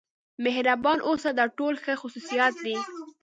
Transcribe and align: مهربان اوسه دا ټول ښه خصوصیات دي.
مهربان 0.45 0.97
اوسه 1.09 1.29
دا 1.39 1.45
ټول 1.57 1.73
ښه 1.83 1.93
خصوصیات 2.01 2.53
دي. 2.65 2.75